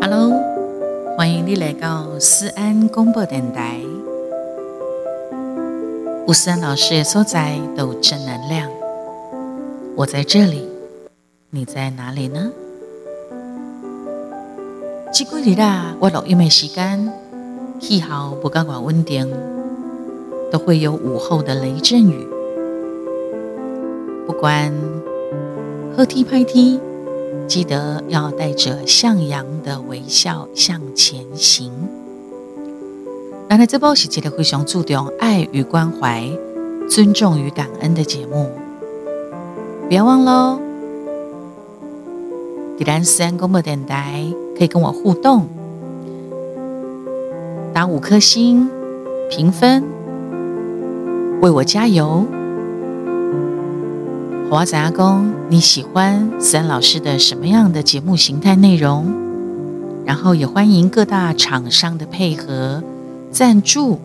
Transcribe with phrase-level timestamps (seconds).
[0.00, 0.32] Hello，
[1.14, 3.80] 欢迎你来到思安广播电台。
[6.26, 8.70] 吴思安老师的所在都正能量。
[9.94, 10.66] 我在这里，
[11.50, 12.50] 你在哪里呢？
[15.12, 17.12] 这几日啦，我录音的时间
[17.78, 19.30] 气候不刚刚稳定，
[20.50, 22.26] 都会有午后的雷阵雨。
[24.30, 24.72] 不管
[25.96, 26.78] 喝踢拍踢，
[27.48, 31.72] 记得要带着向阳的微笑向前行。
[33.48, 36.30] 那来这波是一个非常注重爱与关怀、
[36.88, 38.52] 尊重与感恩的节目。
[39.88, 40.60] 不要忘喽！
[42.78, 44.24] 迪兰斯安公播电台
[44.56, 45.48] 可以跟我互动，
[47.74, 48.70] 打五颗星
[49.28, 49.82] 评分，
[51.40, 52.24] 为我加油。
[54.50, 59.06] 华仔阿公，你喜欢思安老师的什么样的节目形态内容？
[60.04, 62.82] 然后也欢迎各大厂商的配合、
[63.30, 64.00] 赞助、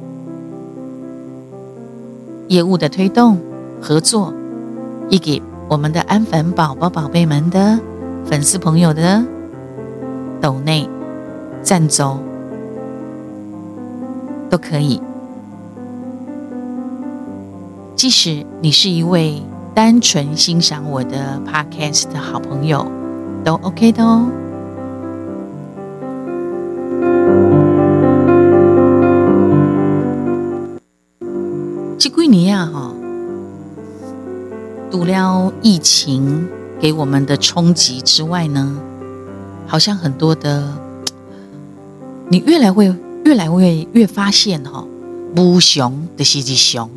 [2.47, 3.39] 业务的推动、
[3.81, 4.31] 合作，
[5.09, 5.41] 以给。
[5.67, 7.79] 我们的安粉宝宝、宝贝们的
[8.23, 9.25] 粉丝朋友的
[10.39, 10.87] 斗内
[11.63, 12.19] 赞助
[14.47, 15.01] 都可以。
[17.95, 19.41] 即使你是一位
[19.75, 22.89] 单纯欣赏我的 Podcast 的好朋友，
[23.43, 24.25] 都 OK 的哦。
[31.99, 32.93] 这几年啊，哈。
[34.89, 36.47] 除了疫情
[36.79, 38.79] 给我们的冲击之外呢，
[39.67, 40.71] 好像很多的，
[42.29, 42.95] 你越来会
[43.25, 44.85] 越来会越发现哈，
[45.35, 46.89] 无常的是日常，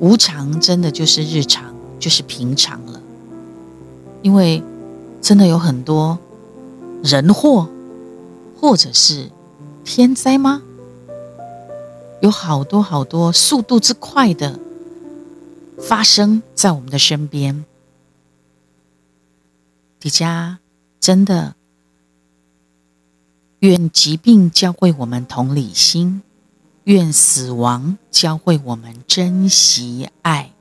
[0.00, 1.63] 无常真的就是日常，
[2.04, 3.00] 就是平常了。
[4.20, 4.62] 因为
[5.22, 6.18] 真的有很多
[7.02, 7.66] 人祸，
[8.60, 9.30] 或者是
[9.84, 10.60] 天灾吗？
[12.20, 14.60] 有好多好多速度之快的。
[15.80, 17.64] 发生在我们的身边，
[19.98, 20.58] 迪迦
[21.00, 21.56] 真的
[23.60, 26.22] 愿疾病教会我们同理心，
[26.84, 30.52] 愿死亡教会我们珍惜爱，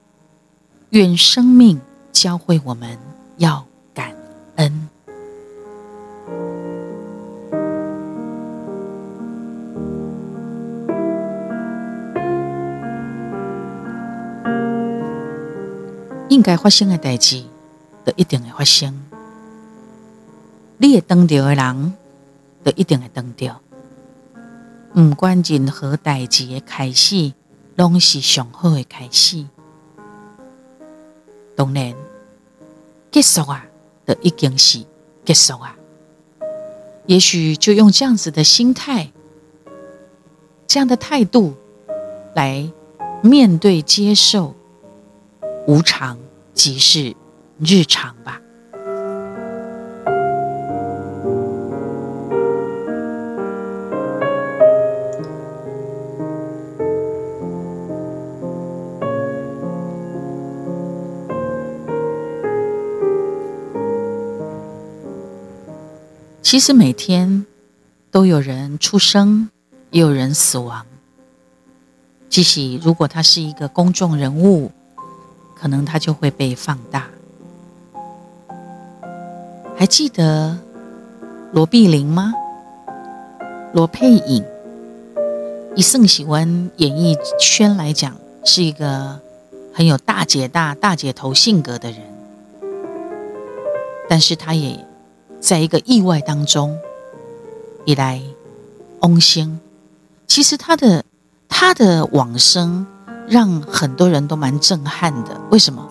[0.94, 1.82] 愿生命
[2.12, 3.00] 教会我们
[3.38, 3.66] 要
[3.96, 4.16] 感
[4.58, 4.88] 恩。
[16.30, 17.42] 应该发生的代志，
[18.06, 19.02] 就一定会发生。
[20.78, 21.94] 你会当掉的人，
[22.64, 23.60] 就一定会当掉。
[24.94, 27.34] 不管任何代志的开始，
[27.78, 29.48] 拢是上好的开始。
[31.56, 31.94] 当然，
[33.12, 33.66] 结束啊，
[34.06, 34.86] 都已经是
[35.26, 35.76] 结束啊。
[37.06, 39.12] 也许就用这样子的心态，
[40.68, 41.54] 这样的态度
[42.36, 42.72] 来
[43.22, 44.56] 面对、接受
[45.68, 46.18] 无常。
[46.56, 47.16] 即是
[47.58, 48.40] 日常吧。
[66.54, 67.48] 其实每天
[68.12, 69.50] 都有人出生，
[69.90, 70.86] 也有人死亡。
[72.30, 74.70] 即使如果他是一个公众人物。
[75.56, 77.08] 可能他就会被放大。
[79.76, 80.56] 还记得
[81.54, 82.32] 罗碧玲吗？
[83.74, 84.46] 罗佩颖，
[85.76, 89.20] 以盛喜欢演艺圈来讲，是一个
[89.74, 92.00] 很有大姐大、大姐头性格的人。
[94.08, 94.86] 但是他也
[95.44, 96.78] 在一个意外当中，
[97.84, 98.22] 一来
[99.02, 99.60] 翁星。
[100.26, 101.04] 其实他的
[101.50, 102.88] 他的往生。
[103.26, 105.40] 让很多人都蛮震撼的。
[105.50, 105.82] 为什么？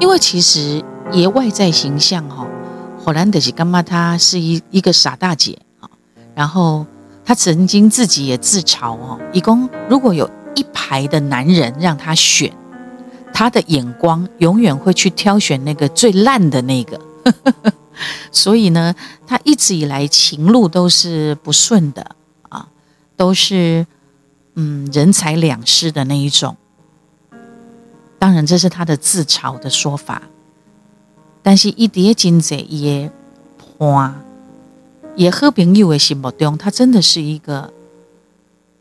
[0.00, 2.44] 因为其实爷外在形象哈，
[2.98, 5.88] 火兰德西干妈，她是一一个傻大姐啊。
[6.34, 6.84] 然后
[7.24, 12.52] 她曾经自己也自嘲哦，一共如果有一排的男人让她选，
[13.32, 17.00] 她的眼光永远会去挑选那个最烂的那个。
[18.32, 18.94] 所以呢，
[19.26, 22.16] 他一直以来情路都是不顺的
[22.48, 22.68] 啊，
[23.16, 23.86] 都是
[24.54, 26.56] 嗯人财两失的那一种。
[28.18, 30.22] 当然，这是他的自嘲的说法。
[31.42, 33.10] 但是，一叠金子也
[33.78, 34.14] 花，
[35.14, 37.70] 也和朋友的心目中，他真的是一个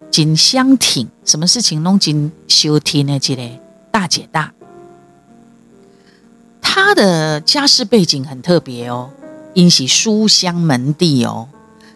[0.10, 3.50] 金相挺，什么事情弄金修挺的这个
[3.92, 4.54] 大姐大。
[6.94, 9.10] 他的家世背景很特别哦，
[9.56, 11.50] 因喜书香门第哦。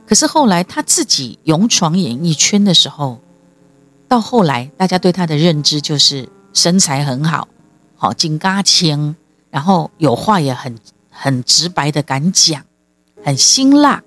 [0.08, 3.20] 可是后来他自己勇闯演艺圈的时候，
[4.08, 7.48] 到后来大家对他的认知就是身材很好，
[7.96, 9.16] 好金嘎青，
[9.52, 10.76] 然后有话也很
[11.12, 12.64] 很直白的敢讲，
[13.24, 14.02] 很辛辣。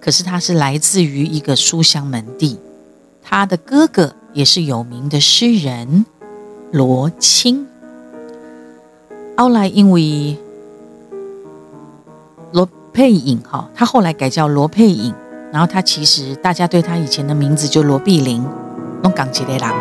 [0.00, 2.58] 可是他是来自于一个书香门第，
[3.22, 6.04] 他的哥哥也是有名的诗人
[6.72, 7.68] 罗青。
[9.38, 10.36] 后来因为
[12.52, 15.14] 罗佩影哈，他后来改叫罗佩影，
[15.52, 18.44] 然后他其实大家对他以前的名字就罗碧玲，
[19.02, 19.74] 弄港籍的郎。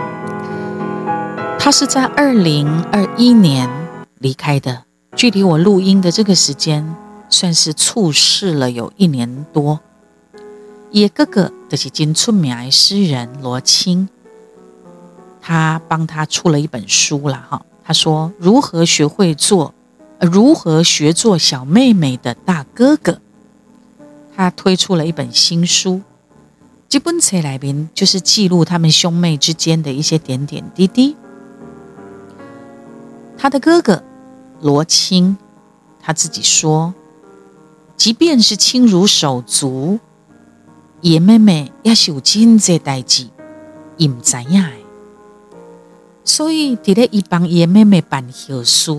[1.58, 3.68] 他是在二零二一年
[4.20, 4.84] 离开的，
[5.16, 6.96] 距离我录音的这个时间
[7.30, 9.80] 算是猝逝了有一年多。
[10.92, 14.08] 也哥哥就是金出名的诗人罗青，
[15.42, 17.62] 他帮他出了一本书了哈。
[17.86, 19.74] 他说如何学会做，
[20.20, 23.22] 如何学做小妹妹的大哥哥。
[24.36, 26.02] 他推出了一本新书，
[26.90, 31.16] 这本册来宾就是记录他们兄妹之间的一些点点滴滴。
[33.38, 34.04] 他的哥哥
[34.62, 35.38] 罗青，
[36.02, 36.94] 他自己说，
[37.96, 40.00] 即便是亲如手足。
[41.02, 43.28] 叶妹妹也是有真济代志，
[43.98, 44.85] 伊唔知影。
[46.28, 48.92] 所以伫咧伊帮叶妹妹办后事、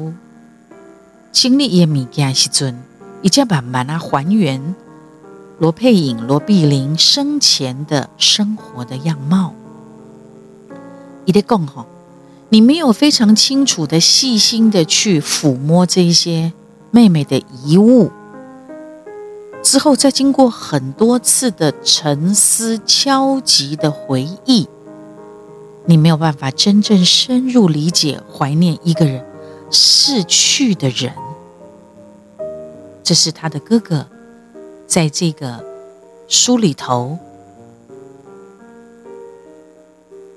[1.32, 2.80] 清理伊物件时阵，
[3.20, 4.74] 伊才慢慢啊还原
[5.58, 9.52] 罗佩影、罗碧玲生前的生活的样貌。
[11.24, 11.86] 伊咧讲吼，
[12.48, 16.52] 你没有非常清楚的、细心的去抚摸这些
[16.92, 18.12] 妹妹的遗物。
[19.64, 24.68] 之后，再经过很多次的沉思、敲击的回忆，
[25.86, 29.24] 你没有办法真正深入理解、怀念一个人
[29.70, 31.12] 逝去的人。
[33.04, 34.04] 这是他的哥哥
[34.86, 35.64] 在这个
[36.26, 37.16] 书里头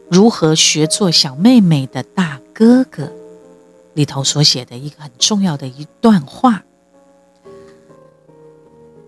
[0.07, 3.11] 如何学做小妹妹的大哥哥
[3.95, 6.63] 里头所写的一个很重要的一段话。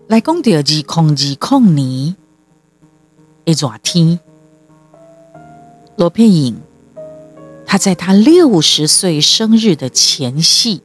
[0.08, 2.16] 来讲第二季空二空年
[3.44, 4.18] 一热天，
[5.96, 6.60] 罗佩影，
[7.66, 10.82] 他在他六十岁生日的前夕，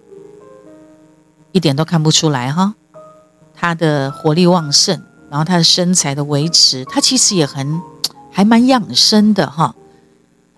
[1.52, 2.76] 一点都看不出来哈，
[3.54, 7.82] 他的活力旺盛，然后他的身材的维持，他其实也很
[8.32, 9.76] 还蛮养生的哈。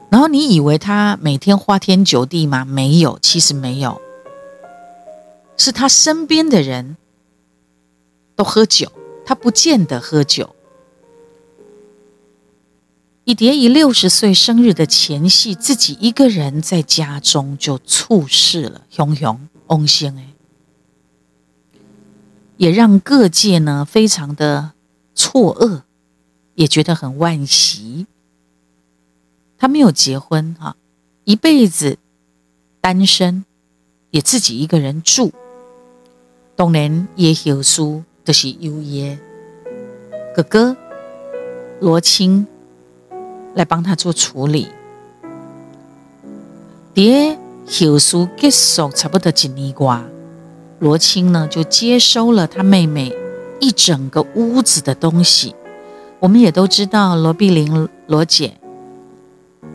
[0.10, 2.66] 然后你以为他每天花天酒地吗？
[2.66, 4.02] 没有，其实没有，
[5.58, 6.98] 是他身边的人。
[8.36, 8.90] 都喝酒，
[9.26, 10.56] 他不见得喝酒。
[13.30, 20.34] 以蝶以六十岁生日的前夕，自己一个人在家中就猝逝了，熊熊翁星哎，
[22.58, 24.72] 也让各界呢非常的
[25.14, 25.84] 错愕，
[26.56, 28.08] 也觉得很惋惜。
[29.60, 30.76] 他没有结婚哈，
[31.24, 32.00] 一辈子
[32.82, 33.46] 单身，
[34.10, 35.32] 也自己一个人住，
[36.56, 38.04] 当然也有书。
[38.26, 39.20] 就是优耶
[40.36, 40.76] 哥哥
[41.80, 42.46] 罗青
[43.60, 44.70] 来帮他做处理。
[46.94, 50.04] 爹后事结束差不多一年瓜，
[50.80, 53.14] 罗青呢就接收了他妹妹
[53.60, 55.54] 一整个屋子的东西。
[56.20, 58.54] 我们也都知道罗碧玲罗姐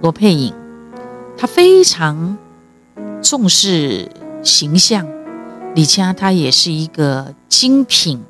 [0.01, 0.53] 罗佩影，
[1.37, 2.37] 她非常
[3.23, 4.11] 重视
[4.43, 5.07] 形象，
[5.75, 8.25] 李佳她也是一个精品。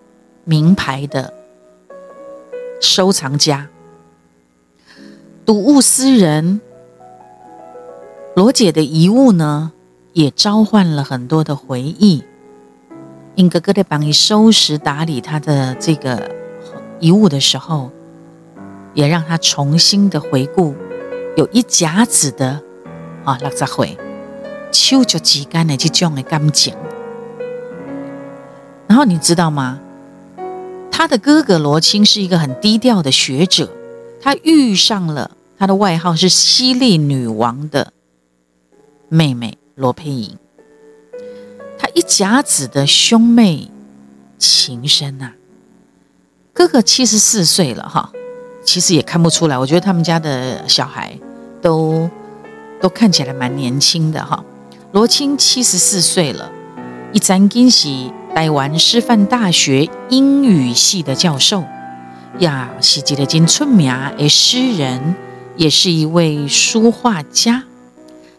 [0.46, 1.32] 名牌的
[2.78, 3.66] 收藏家，
[5.46, 6.60] 睹物思人。
[8.34, 9.72] 罗姐的遗物呢，
[10.14, 12.24] 也召唤了很多的回忆。
[13.34, 16.30] 英哥哥在帮你收拾打理他的这个
[16.98, 17.90] 遗物的时候，
[18.94, 20.74] 也让他重新的回顾，
[21.36, 22.62] 有一甲子的
[23.24, 23.98] 啊，六十岁，
[24.72, 26.74] 手就挤干的这种的感情。
[28.86, 29.78] 然后你知道吗？
[30.90, 33.68] 他的哥哥罗青是一个很低调的学者，
[34.25, 37.93] 他遇上了他的外号是犀利女王的
[39.11, 40.38] 妹妹罗佩莹，
[41.78, 43.71] 他一甲子的兄妹
[44.38, 45.33] 情深呐。
[46.54, 48.11] 哥哥七十四岁了哈，
[48.64, 51.19] 其实也看不出来，我觉得他们家的小孩
[51.61, 52.09] 都
[52.81, 54.43] 都看起来蛮年轻的哈。
[54.93, 56.50] 罗青七十四岁了，
[57.12, 58.11] 一张惊喜。
[58.35, 61.62] 台湾师范大学英语系的教授，
[62.40, 63.88] 呀，是一个真出名
[64.18, 65.14] 的诗人，
[65.56, 67.62] 也是一位书画家。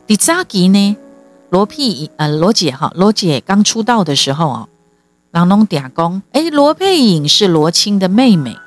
[0.05, 0.97] 第早期呢，
[1.49, 4.69] 罗佩呃罗姐哈，罗姐刚出道的时候哦，
[5.31, 8.57] 郎侬嗲公，哎，罗佩颖是罗青的妹妹。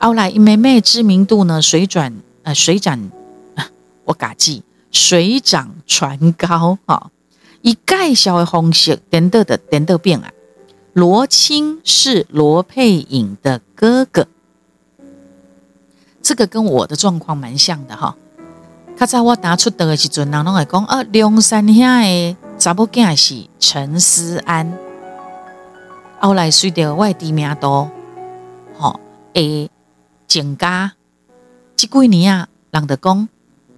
[0.00, 2.12] 后来因妹妹知名度呢水转
[2.42, 3.10] 呃水涨，
[4.06, 7.10] 我嘎记水涨船高哈。
[7.62, 10.32] 一介绍的方式，等等的等等变啊。
[10.94, 14.26] 罗青是罗佩颖的哥哥，
[16.28, 18.14] 这个跟我的状况蛮像的哈。
[18.98, 24.78] 较早我打出的时阵，人拢会讲啊，梁山遐的查某囝是陈思安。
[26.20, 27.90] 后来随着外地名多，
[28.76, 29.00] 吼，
[29.32, 29.70] 诶，
[30.26, 30.92] 蒋家
[31.74, 33.26] 这几年啊，人就讲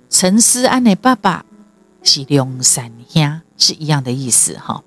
[0.08, 1.44] 陈思安的爸爸
[2.02, 4.82] 是梁山兄，是一样的意思哈。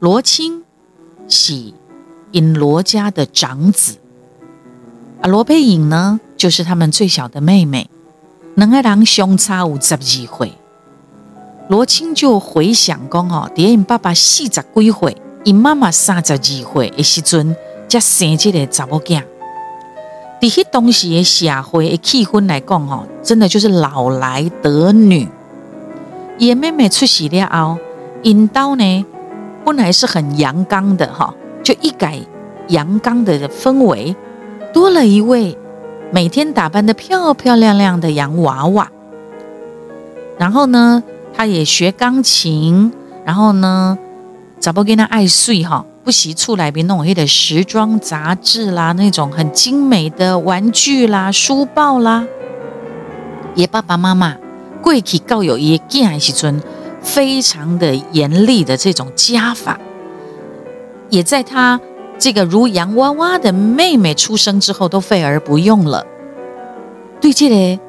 [0.00, 0.64] 罗青
[1.28, 1.72] 是
[2.32, 3.98] 因罗家的长子，
[5.22, 7.88] 啊，罗佩颖呢，就是他们最小的妹妹。
[8.56, 10.52] 两个人相差有十二岁，
[11.68, 17.54] 罗青就回想讲哦，伫因爸爸四十几岁，因妈妈三十二岁的时阵，
[17.88, 19.22] 才生这个查某囝。
[20.40, 25.28] 伫迄当时的社会的气氛来讲哦，真的就是老来得女。
[26.36, 27.78] 伊妹妹出世了后，
[28.24, 29.06] 因刀呢
[29.64, 32.18] 本来是很阳刚的哈，就一改
[32.68, 34.14] 阳刚的氛围，
[34.72, 35.58] 多了一位。
[36.14, 38.90] 每天打扮的漂漂亮亮的洋娃娃，
[40.36, 41.02] 然后呢，
[41.32, 42.92] 他也学钢琴，
[43.24, 43.96] 然后呢，
[44.60, 45.86] 咋不跟他爱睡哈？
[46.04, 52.26] 不惜出来边弄些的时装杂志啦，那种很精美的玩具啦、书报啦。
[53.54, 54.36] 也爸爸妈妈
[54.82, 56.62] 贵体告有一件还是尊
[57.00, 59.80] 非常的严厉的这种家法，
[61.08, 61.80] 也在他。
[62.18, 66.06] 这个如洋娃娃的妹妹出生之后都废而不用了，
[67.20, 67.82] 对这个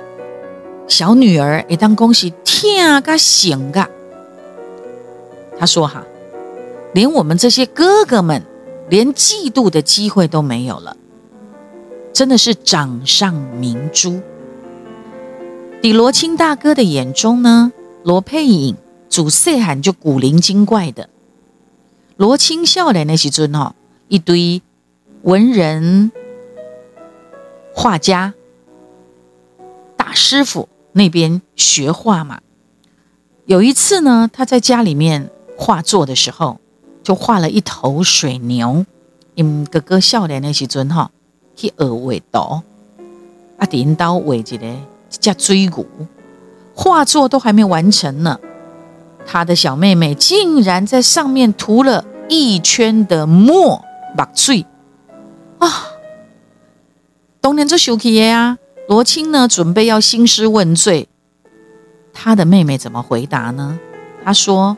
[0.87, 3.87] 小女儿也当恭喜天啊醒啊！
[5.59, 6.03] 他说哈，
[6.93, 8.41] 连我们这些哥哥们
[8.89, 10.97] 连嫉妒的机会都没有了，
[12.11, 14.19] 真的是掌上明珠。
[15.81, 17.71] 李罗青大哥的眼中呢，
[18.03, 18.75] 罗佩颖
[19.09, 21.07] 主色喊就古灵精怪的，
[22.17, 23.75] 罗青笑脸那时尊哈。
[24.13, 24.61] 一堆
[25.23, 26.11] 文人、
[27.73, 28.35] 画家、
[29.97, 32.39] 大师傅那边学画嘛。
[33.47, 36.59] 有一次呢，他在家里面画作的时候，
[37.01, 38.85] 就画了一头水牛。
[39.33, 41.09] 因哥哥笑脸那时阵哈，
[41.55, 42.61] 去学画刀，
[43.57, 44.75] 啊，点刀画一个
[45.09, 45.87] 叫追骨，
[46.75, 48.39] 画作都还没完成呢，
[49.25, 53.83] 他的小妹妹竟然在上面涂了一圈的墨。
[54.15, 54.65] 白水
[55.59, 55.87] 啊！
[57.41, 58.57] 当年就生气的啊！
[58.87, 61.07] 罗青呢，准备要兴师问罪。
[62.13, 63.79] 他的妹妹怎么回答呢？
[64.23, 64.77] 他说：“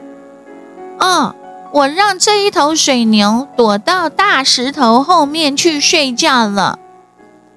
[0.99, 1.35] 哦，
[1.71, 6.79] 我让这一头水牛躲到大石头后面去睡觉了。”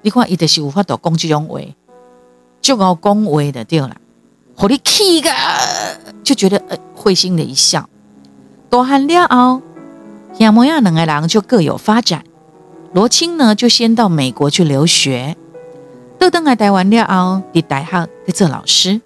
[0.03, 1.61] 你看，伊就是无法度攻击种话，
[2.61, 3.97] 就要恭维的对了。
[4.57, 5.31] 火力气个，
[6.25, 7.89] 就觉得呃会心的一笑。
[8.69, 9.63] 多喊了后。
[10.39, 12.25] 亚摩亚两个人就各有发展。
[12.93, 15.37] 罗青呢，就先到美国去留学。
[16.19, 19.01] 豆登来台湾了后，伫大学在做老师。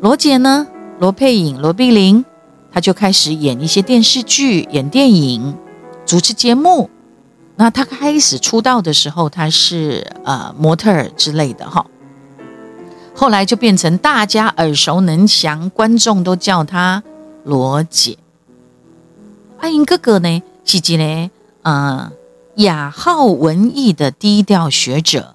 [0.00, 0.66] 罗姐呢，
[0.98, 2.24] 罗佩颖、罗碧玲，
[2.72, 5.56] 她就开始演一些电视剧、演电影、
[6.04, 6.88] 主持节目。
[7.56, 11.86] 那她开始出道的时候，她是呃模特儿之类的哈。
[13.14, 17.02] 后来就变成大家耳熟能详，观众都叫她
[17.44, 18.16] 罗姐。
[19.58, 21.30] 阿英哥哥呢，是一个
[21.62, 22.12] 呃
[22.56, 25.34] 雅好文艺的低调学者。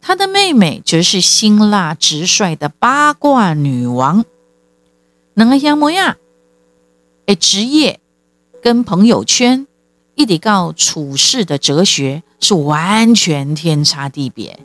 [0.00, 4.24] 他的妹妹则是辛辣直率的八卦女王。
[5.34, 6.16] 两个样模样，
[7.26, 7.98] 诶，职业
[8.62, 9.66] 跟朋友圈，
[10.14, 14.60] 一直到处事的哲学是完全天差地别。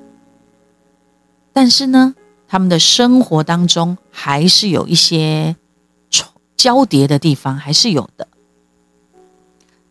[1.51, 2.13] 但是呢，
[2.47, 5.55] 他们的生活当中还是有一些
[6.55, 8.27] 交叠的地方，还是有的。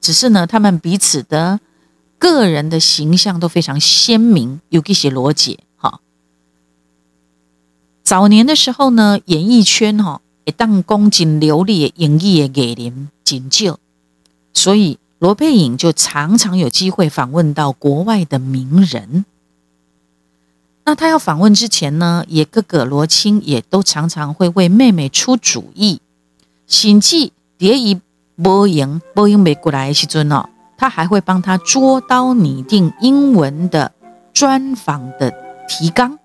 [0.00, 1.60] 只是呢，他们彼此的
[2.18, 6.00] 个人的形象都非常鲜明，有一些逻辑哈。
[8.02, 13.78] 早年的时候呢，演艺圈哈一旦恭敬流利演艺的艺人仅就，
[14.54, 19.26] 所以罗佩颖就常常有机会访问到国外的名人。
[20.84, 26.00] 那他要访问之前呢，也哥哥罗青也都常常会为妹妹出主意，
[26.66, 28.00] 心计叠以。
[28.42, 33.92] 波音波音没过来时阵哦，他还会帮他捉刀拟定英文的
[34.32, 35.32] 专访的
[35.68, 36.18] 提纲。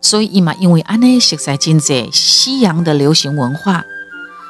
[0.00, 3.84] 所以伊嘛因为安尼熟悉真济西洋的流行文化，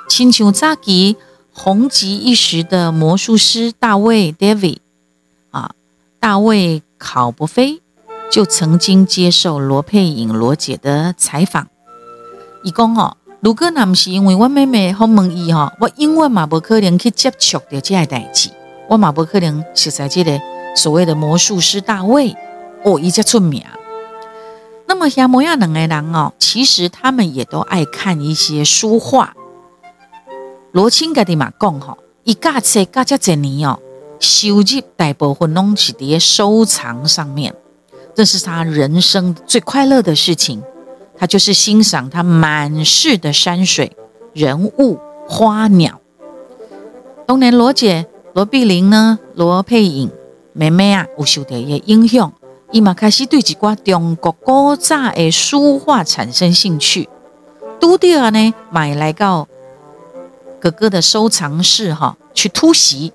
[0.08, 1.16] 亲像早期
[1.52, 4.78] 红极一时的魔术师大卫 David
[5.50, 5.72] 啊，
[6.18, 7.80] 大卫考伯菲
[8.32, 11.68] 就曾经接受罗佩颖罗姐的采访，
[12.64, 18.48] 伊讲哦，如果那不是因为我妹妹好问伊吼，我永远嘛无可能去接触着这个代志，
[18.88, 20.40] 我嘛无可能熟悉这个
[20.74, 22.34] 所谓的魔术师大卫
[22.84, 23.62] 哦，伊才出名。
[24.86, 29.34] 那么像摩亚两个人哦，其实他们也都爱看一些书画。
[30.72, 33.78] 罗青家的嘛讲吼，一架车架这几年哦，
[34.20, 34.64] 收入
[34.96, 37.54] 大部分拢是伫收藏上面，
[38.14, 40.62] 这是他人生最快乐的事情。
[41.24, 43.96] 他就是欣赏他满室的山水、
[44.34, 45.98] 人物、花鸟。
[47.26, 48.04] 当年罗姐
[48.34, 50.10] 罗碧玲呢，罗佩颖
[50.52, 52.30] 妹妹啊，有受到伊影响。
[52.72, 57.08] 伊嘛开始对一寡中国古早的书画产生兴趣，
[57.80, 59.48] 拄着呢买来到
[60.60, 63.14] 哥哥的收藏室哈，去突袭，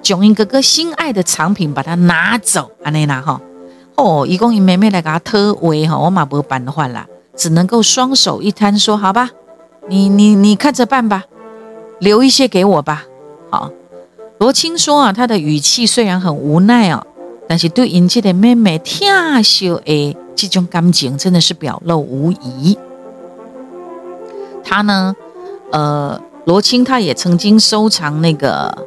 [0.00, 3.40] 将因哥哥心爱的藏品把它拿走，安尼啦哈。
[3.96, 7.08] 哦，伊讲伊妹妹来给他偷画哈，我嘛无办法啦，
[7.40, 9.30] 只能够双手一摊说好吧，
[9.88, 11.24] 你你你看着办吧，
[11.98, 13.06] 留一些给我吧。
[13.48, 13.70] 好，
[14.36, 17.06] 罗青说啊，他的语气虽然很无奈哦。
[17.48, 22.76] 但是对因这的妹妹疼惜的这种感情，真的是表露无遗。
[24.62, 25.16] 他呢，
[25.72, 28.86] 呃，罗青他也曾经收藏那个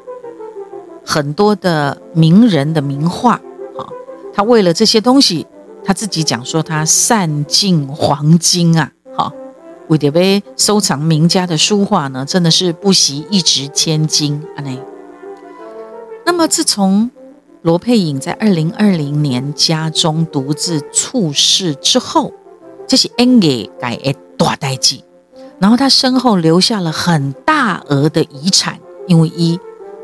[1.03, 3.89] 很多的名人的名画，啊，
[4.31, 5.47] 他为了这些东西，
[5.85, 9.31] 他自己讲说他散尽黄金啊，好，
[9.87, 14.63] 为了收藏名家的书画呢，真的是不惜一掷千金啊！
[14.63, 14.77] 那，
[16.25, 17.11] 那么自从
[17.61, 22.31] 罗佩颖在二零二零年家中独自猝逝之后，
[22.87, 25.03] 这是 N 给改诶大代际。
[25.59, 29.59] 然后他身后留下了很大额的遗产，因为一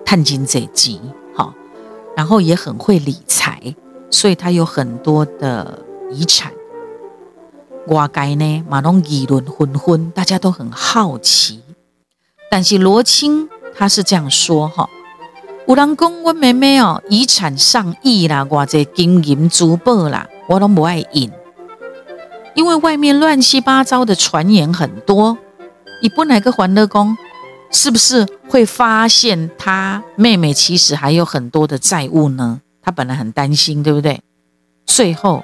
[0.06, 1.02] 探金这级
[1.36, 1.54] 好，
[2.16, 3.76] 然后也很会理财，
[4.10, 5.80] 所以他有很多的
[6.12, 6.52] 遗产。
[7.88, 11.62] 外界呢，马龙议论纷纷，大家都很好奇。
[12.52, 14.88] 但是罗青他是这样说哈。
[15.68, 21.32] 有人讲我妹妹哦，遗产上亿啦，我这金银珠宝啦，我都不爱引，
[22.56, 25.38] 因为外面乱七八糟的传言很多。
[26.02, 27.16] 你本来个欢乐公，
[27.70, 32.62] 是不是会发现他妹妹其实还有很多的债务呢？
[32.90, 34.20] 他本来很担心，对不对？
[34.84, 35.44] 最后，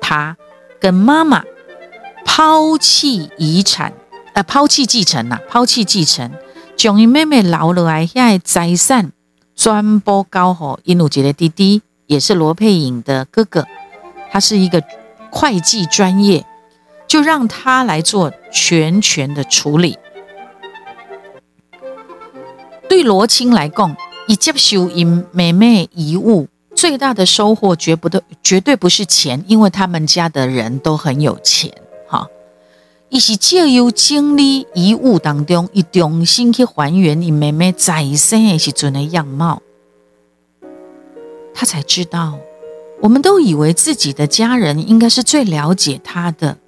[0.00, 0.38] 他
[0.80, 1.44] 跟妈妈
[2.24, 3.92] 抛弃遗产，
[4.32, 6.32] 呃，抛弃继承呐，抛弃继承。
[6.76, 9.12] 将伊妹妹留落来遐财产
[9.54, 13.66] 全部交好，因有一个弟弟，也是罗佩颖的哥哥，
[14.30, 14.82] 他是一个
[15.30, 16.46] 会计专业，
[17.06, 19.98] 就让他来做全权的处理。
[22.88, 23.94] 对罗青来讲，
[24.26, 31.72] 以接收因妹妹遗物最大的收获，绝不的绝对不是钱，因为他们家的人都很有钱。
[32.08, 32.28] 哈
[33.08, 39.62] 伊是借由经历遗物当中，伊重新去还原因妹妹在生的时阵的样貌，
[41.54, 42.38] 他才知道，
[43.00, 46.58] 我们都以为自己的家人应该是最了解他的，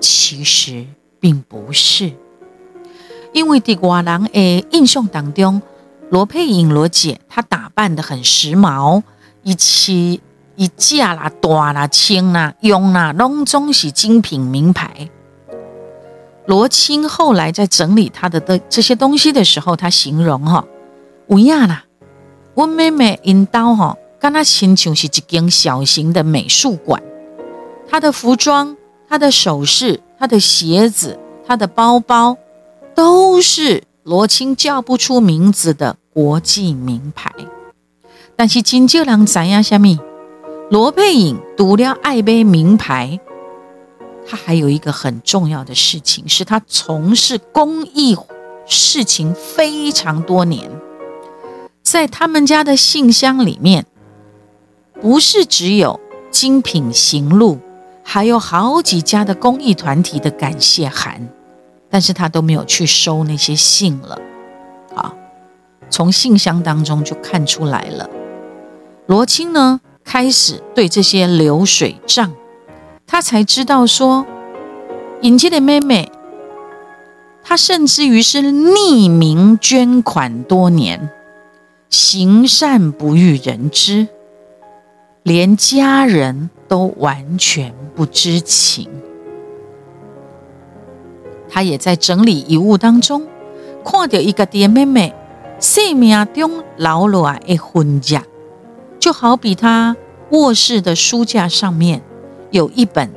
[0.00, 0.86] 其实
[1.18, 2.12] 并不是。
[3.32, 5.60] 因为在外人的印象当中，
[6.10, 9.02] 罗佩颖罗姐她打扮的很时髦，
[9.44, 10.20] 一起
[10.56, 15.08] 一架啦、大啦、轻啦、用啦，拢总是精品名牌。
[16.46, 20.64] 罗青后来在整理她的的这些东西的时候，她形容哈，
[21.28, 21.84] 乌亚啦，
[22.54, 27.00] 我妹妹因刀哈，跟他亲像是一间小型的美术馆。
[27.88, 28.76] 她的服装、
[29.08, 32.36] 她的首饰、她的鞋子、她的包包，
[32.96, 37.32] 都是罗青叫不出名字的国际名牌。
[38.36, 39.98] 但是真少人知影什么？
[40.70, 43.20] 罗佩颖除了爱买名牌。
[44.26, 48.16] 他还有一个很重要的事情，是他从事公益
[48.66, 50.70] 事情非常多年。
[51.82, 53.86] 在他们家的信箱里面，
[55.00, 55.98] 不是只有
[56.30, 57.58] 精品行路，
[58.04, 61.28] 还有好几家的公益团体的感谢函，
[61.88, 64.16] 但是他都没有去收那些信了。
[65.90, 68.08] 从信箱当中就看出来了，
[69.06, 72.32] 罗青呢开始对这些流水账。
[73.06, 74.24] 他才知道说，
[75.20, 76.10] 尹杰的妹妹，
[77.42, 81.10] 她甚至于是匿名捐款多年，
[81.88, 84.06] 行善不欲人知，
[85.24, 88.88] 连家人都完全不知情。
[91.52, 93.26] 他也在整理遗物当中，
[93.84, 95.12] 看到一个爹妹妹
[95.60, 98.24] 生命中老落的婚架，
[98.98, 99.94] 就好比他
[100.30, 102.02] 卧室的书架上面
[102.50, 103.10] 有一本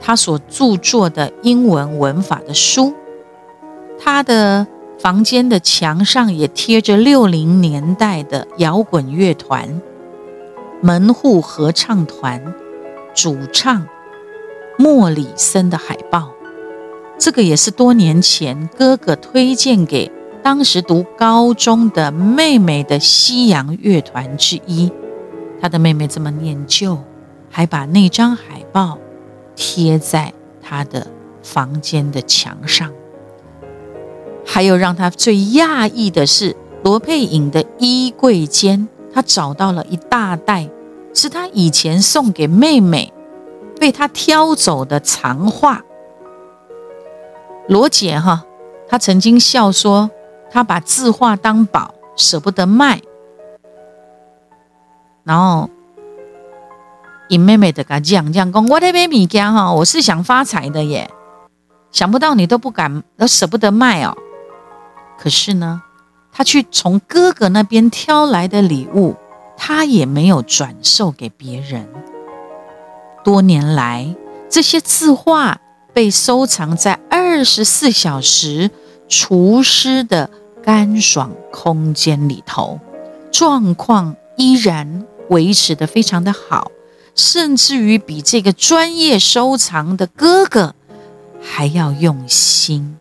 [0.00, 2.94] 他所著作的英文文法的书，
[4.00, 4.66] 他的
[4.98, 9.82] 房间的墙上也贴着六零年代的摇滚乐团
[10.80, 12.54] 门户合唱团
[13.14, 13.86] 主唱
[14.78, 16.30] 莫里森的海报。
[17.18, 20.10] 这个也是多年前哥哥推荐给
[20.42, 24.90] 当时读高中的妹妹的西洋乐团之一。
[25.60, 26.98] 他的妹妹这么念旧，
[27.48, 28.98] 还把那张海报
[29.54, 31.06] 贴在他的
[31.42, 32.90] 房间的墙上。
[34.44, 40.68] 还有让他最讶异的是，罗佩颖的衣柜间，他找到了一大袋，
[41.14, 43.12] 是他以前送给妹妹
[43.78, 45.84] 被他挑走的藏画。
[47.68, 48.44] 罗姐哈，
[48.88, 50.10] 她曾经笑说，
[50.52, 53.00] 他把字画当宝，舍不得卖。
[55.24, 55.70] 然后，
[57.28, 61.10] 尹妹妹的讲讲讲讲，我那边米家哈，我是想发财的耶，
[61.90, 64.14] 想不到你都不敢，都舍不得卖哦。
[65.18, 65.82] 可是呢，
[66.30, 69.16] 她去从哥哥那边挑来的礼物，
[69.56, 71.88] 她也没有转售给别人。
[73.24, 74.14] 多年来，
[74.48, 75.58] 这些字画。
[75.94, 78.70] 被收藏在二十四小时
[79.10, 80.30] 除湿的
[80.62, 82.78] 干爽空间里头，
[83.30, 86.70] 状况依然维持的非常的好，
[87.14, 90.74] 甚至于比这个专业收藏的哥哥
[91.40, 92.98] 还要用心。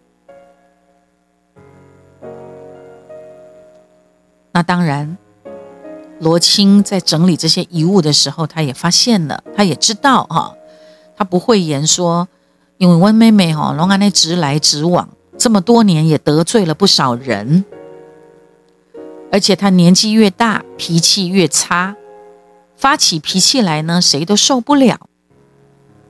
[4.52, 5.18] 那当然，
[6.20, 10.56] 罗青在整理这些遗物的时候，他也发现了，他也知道哈，
[11.16, 12.28] 他不会言说。
[12.78, 17.66] 因为温妹妹哈，龙安那直来直往，这么多年也得罪了不少人，
[19.32, 21.96] 而且他年纪越大，脾气越差，
[22.76, 25.08] 发起脾气来呢，谁都受不了。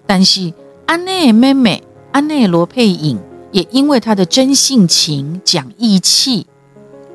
[0.05, 0.53] 但是
[0.85, 3.17] 安内妹妹安内罗佩颖
[3.51, 6.47] 也因为她的真性情、讲义气，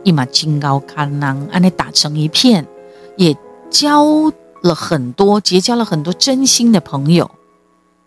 [0.03, 2.67] 一马金高堪囊，安内打成一片，
[3.17, 3.37] 也
[3.69, 7.31] 交了很多，结交了很多真心的朋友。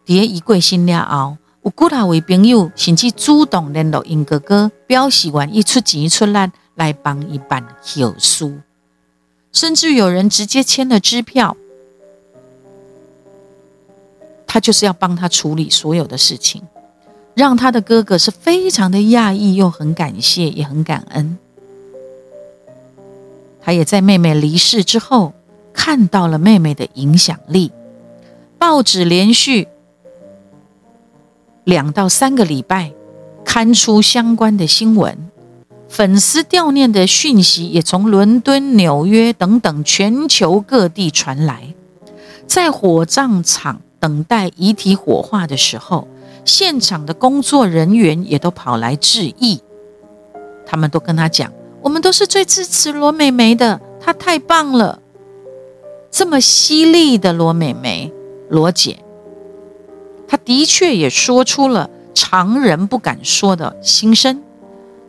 [0.06, 8.60] 蝶一贵心了后，有古他为朋友，甚至主动联络英哥哥，表示愿意出钱出力来帮一办后书，
[9.52, 11.58] 甚至有人直接签了支票，
[14.48, 16.64] 他就是要帮他处理所有的事情，
[17.34, 21.38] 让他的哥哥是非常的讶异，又很感谢，也很感恩。
[23.62, 25.34] 他也在妹妹离世之后，
[25.74, 27.74] 看到了妹妹的影响力，
[28.58, 29.68] 报纸连续。
[31.64, 32.92] 两到三个礼拜，
[33.44, 35.30] 刊出相关的新闻，
[35.88, 41.74] 粉丝悼念的讯息也从伦敦、纽约等等全球各地传来。
[42.48, 46.08] 在火葬场等待遗体火化的时候，
[46.46, 49.62] 现场的工作人员也都跑来致意。
[50.66, 55.00] 他们都跟他讲：“我们都是最支持罗美美的，她太棒了，
[56.10, 58.12] 这么犀利的罗美美，
[58.50, 58.98] 罗姐。”
[60.30, 64.44] 他的确也说出了常人不敢说的心声，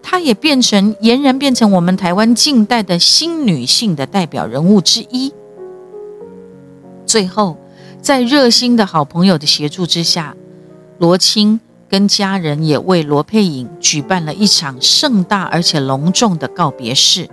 [0.02, 5.30] 她也变成俨然变成我们台湾近代的新女性的代表人物之一。
[7.04, 7.58] 最后，
[8.00, 10.34] 在热心的好朋友的协助之下，
[10.98, 17.28] 罗青跟家人也为罗佩颖举办了一场盛大而且隆重的告别式。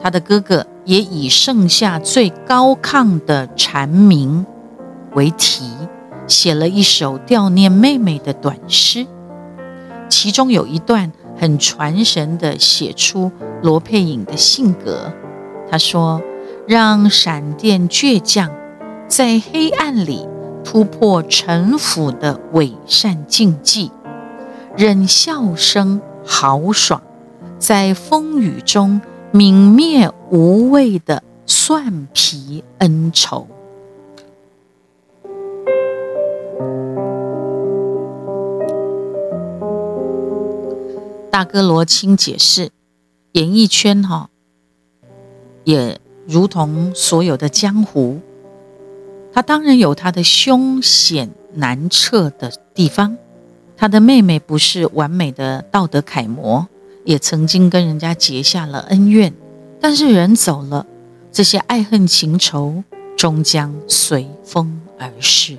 [0.00, 4.46] 他的哥哥也以盛夏最高亢的蝉鸣
[5.14, 5.64] 为题。
[6.30, 9.04] 写了一首悼念妹妹的短诗，
[10.08, 15.12] 其中有一段很传神的，写出罗佩颖的性格。
[15.68, 16.22] 他说
[16.68, 18.50] ：“让闪电倔强，
[19.08, 20.26] 在黑暗里
[20.64, 23.90] 突破城府的伪善禁忌，
[24.76, 27.02] 忍笑声豪爽，
[27.58, 29.00] 在风雨中
[29.32, 33.48] 泯灭无谓的蒜皮恩仇。”
[41.30, 42.70] 大哥罗青解释，
[43.32, 44.28] 演艺圈哈，
[45.62, 48.18] 也如同所有的江湖，
[49.32, 53.16] 他当然有他的凶险难测的地方。
[53.76, 56.66] 他的妹妹不是完美的道德楷模，
[57.04, 59.32] 也曾经跟人家结下了恩怨。
[59.80, 60.84] 但是人走了，
[61.32, 62.82] 这些爱恨情仇
[63.16, 65.56] 终将随风而逝。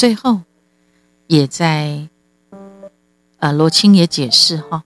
[0.00, 0.40] 最后，
[1.26, 2.08] 也在
[3.38, 4.82] 呃，罗青也解释哈，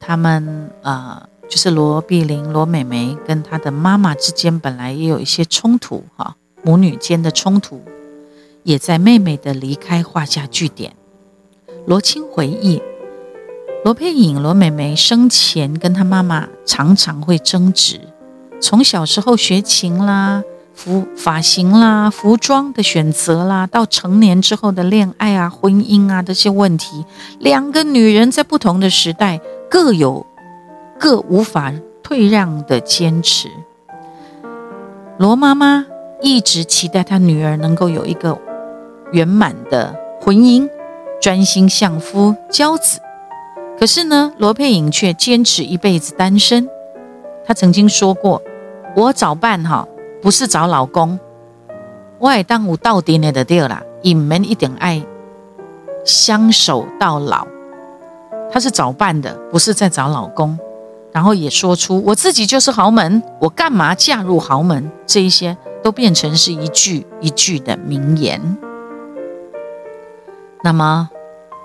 [0.00, 6.34] 他们呃，就是罗碧玲、罗美美跟她的妈妈之间本来也有一些冲突哈，
[6.64, 7.80] 母女间的冲突，
[8.64, 10.96] 也在妹妹的离开画下句点。
[11.86, 12.82] 罗青回忆，
[13.84, 18.00] 罗佩颖、罗美美生前跟她妈妈常常会争执，
[18.60, 20.42] 从小时候学琴啦。
[20.76, 27.04] 服发型啦，服装的选择啦，到成年之后的恋爱啊、婚姻啊这些问题，
[27.40, 30.24] 两个女人在不同的时代各有
[31.00, 33.48] 各无法退让的坚持。
[35.18, 35.86] 罗妈妈
[36.20, 38.38] 一直期待她女儿能够有一个
[39.12, 40.68] 圆满的婚姻，
[41.22, 43.00] 专心相夫教子。
[43.78, 46.68] 可是呢，罗佩颖却坚持一辈子单身。
[47.46, 48.42] 她曾经说过
[48.94, 49.88] ：“我早办哈。”
[50.22, 51.18] 不是找老公，
[52.18, 55.04] 我也当有到底的对啦，隐门一点爱，
[56.04, 57.46] 相守到老。
[58.50, 60.58] 他是找伴的，不是在找老公。
[61.12, 64.90] 然后也说出我自己就是豪门，我干嘛嫁入豪门？
[65.06, 68.56] 这一些都变成是一句一句的名言。
[70.62, 71.08] 那么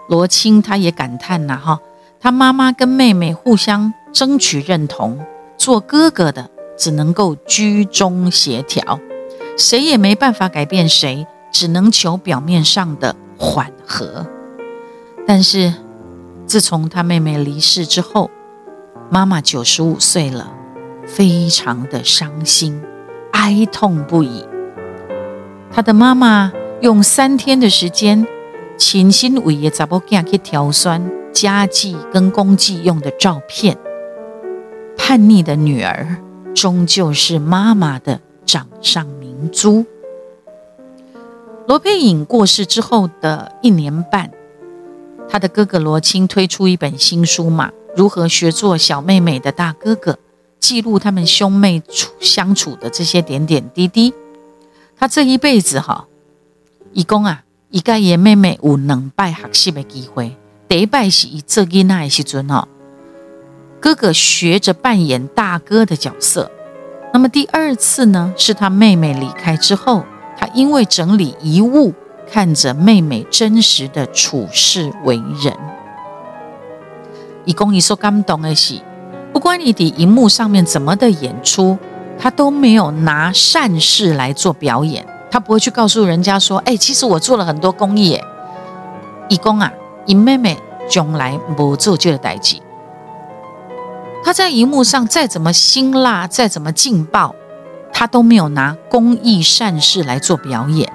[0.08, 1.80] 罗青他也感叹呐，哈，
[2.20, 5.20] 他妈妈跟妹妹互相争取认同，
[5.58, 6.50] 做哥哥的。
[6.82, 9.00] 只能够居中协调，
[9.56, 14.26] 谁也没办法改变谁，只能求表面上的缓和。
[15.28, 15.76] 但是，
[16.48, 18.32] 自从他妹妹离世之后，
[19.12, 20.52] 妈妈九十五岁了，
[21.06, 22.82] 非常的伤心，
[23.34, 24.44] 哀痛不已。
[25.72, 28.26] 他的妈妈用三天的时间，
[28.76, 33.78] 亲心为爷查某囝去挑选家祭跟公祭用的照片。
[34.98, 36.18] 叛逆的女儿。
[36.54, 39.86] 终究是妈妈的掌上明珠。
[41.68, 44.32] 罗佩颖过世之后的一年半，
[45.30, 50.20] 他的哥哥罗青推出一本新书嘛，如何学做小妹妹的大哥哥，
[50.60, 54.14] 记录他们兄妹处相处的这些点点滴滴。
[54.98, 56.08] 他这一辈子哈，
[56.94, 60.36] 一共啊，一个爷妹妹有两拜学习的机会，
[60.68, 62.68] 第一拜是以做囡仔的时阵哦。
[63.82, 66.52] 哥哥学着扮演大哥的角色，
[67.12, 68.32] 那么第二次呢？
[68.38, 70.06] 是他妹妹离开之后，
[70.38, 71.92] 他因为整理遗物，
[72.32, 75.58] 看着妹妹真实的处事为人。
[77.44, 78.80] 一公一说感动的是，
[79.34, 81.76] 不管你的荧幕上面怎么的演出，
[82.20, 88.22] 他都没有拿善事来做表演，他不会去告诉人家说：“哎，其实我做了很多公益。”
[89.28, 89.74] 一公啊，
[90.06, 90.56] 你妹妹
[90.88, 92.58] 将来不做这个代志。
[94.32, 97.36] 他在荧幕上再怎么辛辣，再怎么劲爆，
[97.92, 100.90] 他都没有拿公益善事来做表演。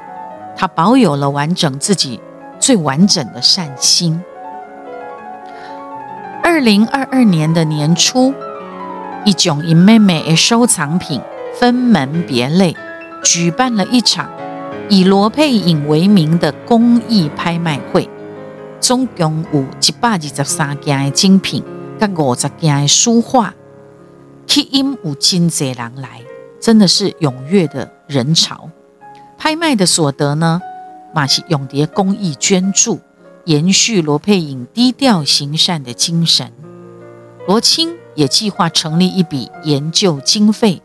[0.57, 2.19] 他保有了完整自己
[2.59, 4.23] 最完整的善心。
[6.43, 8.33] 二零二二年的年初，
[9.27, 11.21] 一种以妹妹的收藏品
[11.61, 12.75] 分门别类，
[13.23, 14.31] 举办了一场
[14.89, 18.09] 以罗佩颖为名的公益拍卖会，
[18.81, 21.63] 总共有一百二十三件的精品。
[21.99, 23.55] 跟五十件的书画，
[24.47, 26.23] 吸引有真济人来，
[26.61, 28.71] 真的是踊跃的人潮。
[29.39, 30.61] 拍卖的所得呢，
[31.15, 33.01] 马是永蝶公益捐助，
[33.45, 36.53] 延续罗佩颖低调行善的精神。
[37.47, 40.83] 罗青也计划成立一笔研究经费，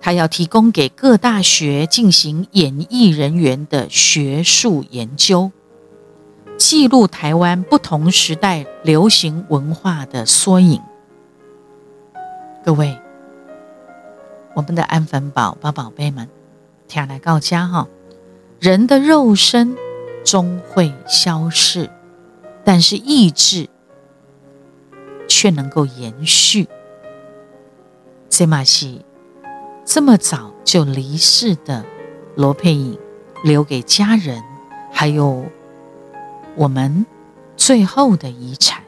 [0.00, 5.50] 他要提供给各大学进行演艺人员的学术研究。
[6.60, 10.82] 记录台湾不同时代流行文化的缩影。
[12.62, 13.00] 各位，
[14.52, 16.28] 我们的安粉宝宝宝贝们，
[16.86, 17.88] 听来告家哈，
[18.58, 19.74] 人的肉身
[20.22, 21.88] 终会消逝，
[22.62, 23.66] 但是意志
[25.26, 26.68] 却能够延续。
[28.28, 29.02] 这马戏
[29.86, 31.86] 这么早就离世的
[32.34, 32.98] 罗佩颖，
[33.42, 34.42] 留给家人
[34.92, 35.42] 还有。
[36.56, 37.06] 我们
[37.56, 38.82] 最后的遗产，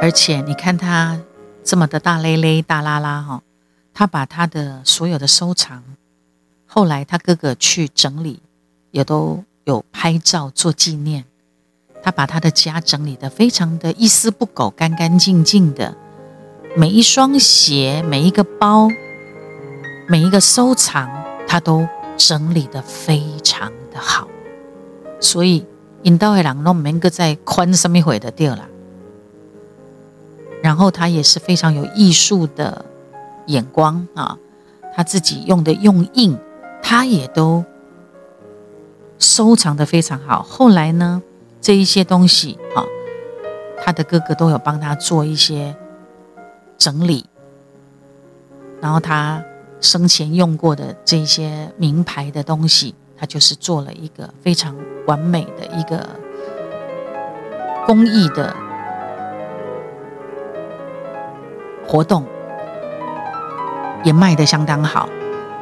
[0.00, 1.20] 而且你看他
[1.62, 3.42] 这么的大咧咧、大拉拉哈，
[3.92, 5.82] 他把他的所有的收藏，
[6.66, 8.40] 后来他哥哥去整理，
[8.90, 11.24] 也都有拍照做纪念。
[12.02, 15.96] 他把他的家整理的非常的一丝不苟、干干净净的，
[16.76, 18.88] 每一双鞋、每一个包、
[20.08, 21.08] 每一个收藏，
[21.46, 21.86] 他都
[22.16, 24.28] 整理的非常的好。
[25.20, 25.66] 所以，
[26.02, 28.66] 引导的人都没个在宽什么回的掉了。
[30.62, 32.84] 然后他也是非常有艺术的
[33.46, 34.38] 眼光啊，
[34.94, 36.38] 他自己用的用印，
[36.82, 37.64] 他也都
[39.18, 40.42] 收藏的非常好。
[40.42, 41.22] 后来呢，
[41.60, 42.84] 这一些东西啊，
[43.82, 45.74] 他的哥哥都有帮他做一些。
[46.82, 47.26] 整理，
[48.80, 49.44] 然后他
[49.82, 54.74] 生前用过的这些名牌的东西，他就是做了一个非常
[55.06, 56.08] 完美的一个
[57.84, 58.56] 公益的
[61.86, 62.24] 活动，
[64.04, 65.06] 也卖的相当好。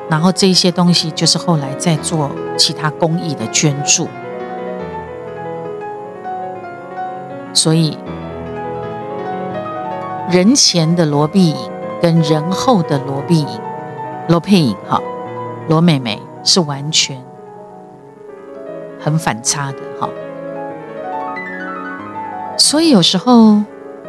[0.09, 4.07] 然后这些东西就是后来在做其他公益的捐助，
[7.53, 7.97] 所以。
[10.31, 11.57] 人前的罗碧影
[12.03, 13.61] 跟人后的罗碧影、
[14.29, 15.01] 罗佩影，哈，
[15.69, 17.19] 罗美美是完全
[19.01, 20.07] 很反差的，哈。
[22.59, 23.63] 所以有时候，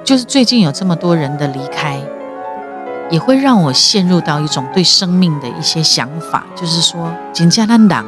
[0.04, 1.98] 就是最近有这么多人的离开，
[3.10, 8.06] 也会让我陷入到一种对生命的一些想法，就是说，金家兰党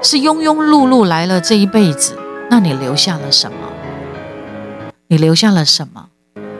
[0.00, 2.16] 是庸庸碌碌来了这一辈子，
[2.48, 3.58] 那你留下了什么？
[5.14, 6.08] 你留下了什么？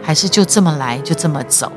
[0.00, 1.72] 还是就这么来，就这么走。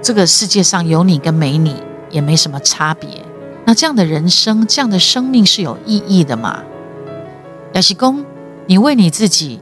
[0.00, 1.74] 这个世界上有你跟没你
[2.08, 3.24] 也没什么差别。
[3.64, 6.62] 那这样的人生，这样的生命是有意义的吗？
[7.72, 8.24] 亚西公，
[8.66, 9.58] 你为你自己，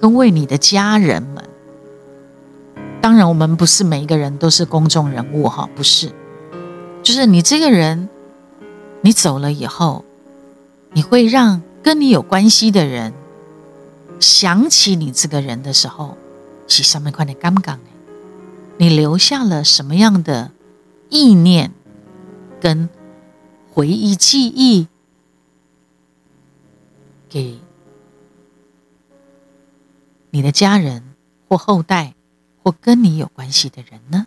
[0.00, 1.44] 跟为你的家人们。
[3.02, 6.10] 当然，我们不是每一个人都是公众人物哈，不是。
[7.02, 8.08] 就是你这个人，
[9.02, 10.02] 你走了以后，
[10.94, 13.12] 你会让跟你有关系的人
[14.20, 16.16] 想起你这个人的时候。
[16.66, 17.90] 是上面快点刚刚呢？
[18.78, 20.50] 你留下了什么样的
[21.10, 21.72] 意念
[22.58, 22.88] 跟
[23.70, 24.88] 回忆记忆
[27.28, 27.58] 给
[30.30, 31.14] 你的家人
[31.46, 32.14] 或后代
[32.62, 34.26] 或跟你有关系的人呢？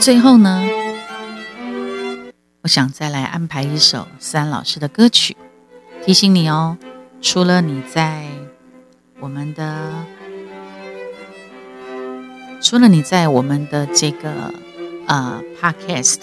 [0.00, 0.64] 最后呢，
[2.62, 5.36] 我想再来安排一首思安老师的歌曲，
[6.02, 6.78] 提醒你哦。
[7.20, 8.26] 除了你在
[9.20, 10.06] 我们的，
[12.62, 14.54] 除了你在我们的这个
[15.06, 16.20] 呃 Podcast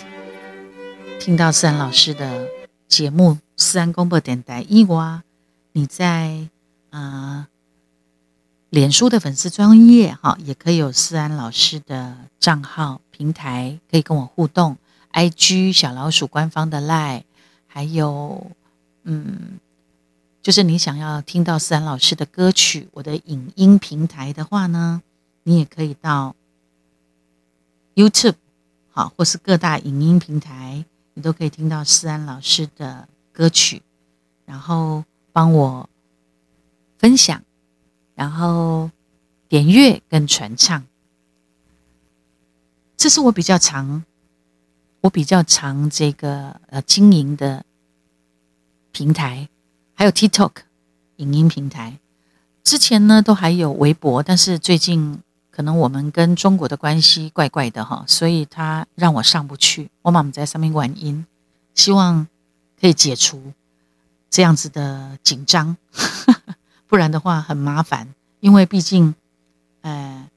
[1.20, 2.48] 听到思安老师的
[2.88, 5.22] 节目《思安公播电台》以外，
[5.74, 6.50] 你在
[6.90, 7.48] 啊。
[8.70, 14.78] 脸书的粉丝专业哈，也可以有思安老师的账号平台，可以跟我互动。
[15.12, 17.24] IG 小老鼠官方的 Line，
[17.66, 18.52] 还有
[19.04, 19.60] 嗯，
[20.44, 25.02] 就是你想要听到思安老师的歌曲，我的影音平台的话呢，
[25.44, 26.36] 你也可以到
[27.96, 28.36] YouTube
[28.92, 33.82] 好，或是各大影音平台，你都可以听到思安老师的歌曲，
[34.46, 35.90] 然后帮我
[37.00, 37.42] 分享。
[38.14, 38.90] 然后
[39.48, 40.84] 点乐跟传唱，
[42.98, 44.04] 这是我比较常，
[45.02, 47.64] 我比较常这个呃经营的
[48.92, 49.48] 平台，
[49.94, 50.52] 还有 TikTok
[51.18, 52.00] 影音平台。
[52.64, 55.20] 之前呢都还有微博，但是最近
[55.52, 59.90] 可能我们跟中国的关系怪怪的哈，所以他让我上不去。
[60.02, 61.26] 我妈妈在上面玩音，
[61.76, 62.28] 希望
[62.82, 63.54] 可以解除
[64.30, 65.78] 这样子的紧张。
[66.88, 69.14] 不然的话很麻烦，因为毕竟，
[69.82, 70.28] 呃，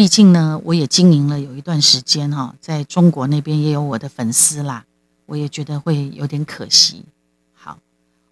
[0.00, 4.86] 毕竟呢，我也经营了有一段时间哈，在中国那边也有我的粉丝啦，
[5.26, 7.04] 我也觉得会有点可惜。
[7.52, 7.78] 好，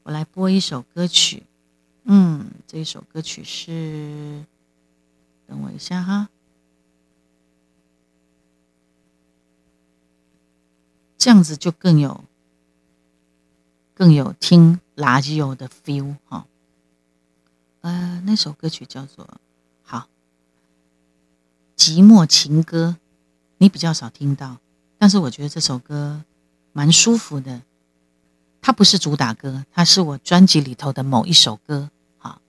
[0.03, 1.43] 我来播一首歌曲，
[2.05, 4.47] 嗯，这一首歌曲是，
[5.47, 6.31] 等我一下哈，
[11.19, 12.25] 这样子就更有
[13.93, 16.47] 更有听垃圾油的 feel 哈。
[17.83, 19.27] 呃，那首歌曲叫做
[21.81, 22.97] 《《寂寞情歌》，
[23.59, 24.59] 你比较少听到，
[24.99, 26.25] 但是我觉得这首歌
[26.73, 27.63] 蛮舒服的。
[28.61, 31.89] 它不是主打歌，它是我专辑里头的某一首歌。
[32.19, 32.41] 啊，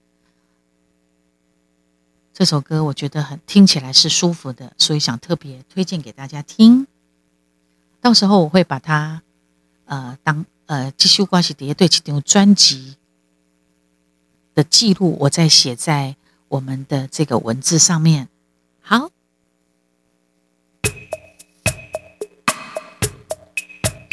[2.34, 6.88] 这首歌我觉得很听起来是舒服的，所以想特别推荐给大家听。
[8.00, 9.22] 到时候我会把它
[9.84, 12.96] 呃当呃继续关系叠对齐点专辑
[14.54, 16.16] 的记录，我再写在
[16.48, 18.28] 我们的这个文字上面。
[18.80, 19.10] 好。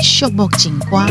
[0.04, 1.08] 树木景观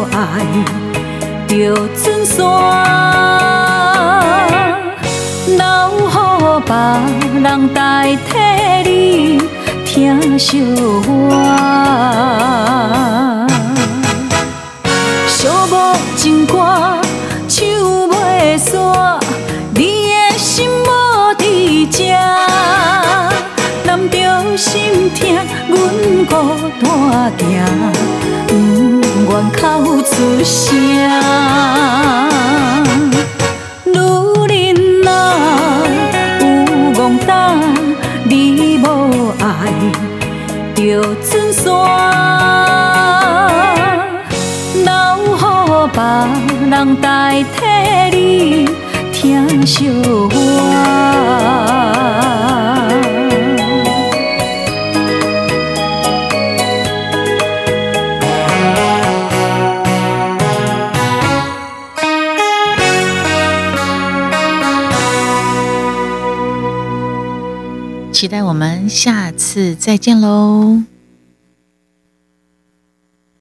[0.00, 0.20] 要爱，
[1.46, 1.52] 着
[1.94, 2.38] 尽山，
[5.46, 5.62] 留
[6.08, 6.72] 乎别
[7.42, 8.30] 人代替
[8.88, 9.42] 你
[9.84, 10.56] 听笑
[11.06, 11.36] 话，
[15.28, 15.38] 寂
[15.68, 15.72] 寞
[16.16, 16.99] 情歌。
[24.10, 25.20] 着心疼，
[25.68, 25.78] 阮
[26.26, 26.32] 孤
[26.80, 26.84] 单
[27.38, 27.44] 行，
[28.46, 28.50] 不
[29.30, 29.58] 愿哭
[30.02, 30.12] 出
[30.44, 30.58] 声。
[33.86, 33.94] 女
[34.48, 35.08] 人若，
[36.40, 36.44] 有
[36.94, 37.28] 戆胆，
[38.24, 38.84] 你无
[39.40, 39.44] 爱，
[40.74, 40.78] 着
[41.22, 41.64] 准山。
[44.74, 44.88] 留
[45.36, 45.38] 予
[45.92, 45.98] 别
[46.70, 47.04] 人代
[47.54, 47.56] 替
[48.16, 48.18] 你
[49.12, 49.20] 疼
[49.66, 50.30] 惜我。
[68.20, 70.82] 期待我们下次再见喽。